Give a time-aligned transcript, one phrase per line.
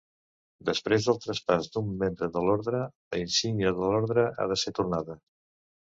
[0.69, 5.21] Després del traspàs d'un membre de l'orde, la insígnia de l'orde ha de ser tornada.